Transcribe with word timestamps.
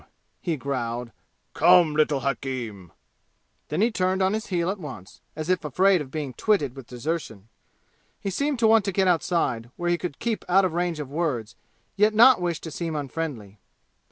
he 0.41 0.57
growled. 0.57 1.11
"Come, 1.53 1.93
little 1.95 2.21
hakim!" 2.21 2.91
Then 3.67 3.81
he 3.81 3.91
turned 3.91 4.23
on 4.23 4.33
his 4.33 4.47
heel 4.47 4.71
at 4.71 4.79
once, 4.79 5.21
as 5.35 5.47
if 5.47 5.63
afraid 5.63 6.01
of 6.01 6.09
being 6.09 6.33
twitted 6.33 6.75
with 6.75 6.87
desertion. 6.87 7.49
He 8.19 8.31
seemed 8.31 8.57
to 8.57 8.67
want 8.67 8.83
to 8.85 8.91
get 8.91 9.07
outside, 9.07 9.69
where 9.75 9.91
he 9.91 9.99
could 9.99 10.17
keep 10.17 10.43
out 10.49 10.65
of 10.65 10.73
range 10.73 10.99
of 10.99 11.11
words, 11.11 11.55
yet 11.97 12.15
not 12.15 12.37
to 12.37 12.41
wish 12.41 12.59
to 12.61 12.71
seem 12.71 12.95
unfriendly. 12.95 13.59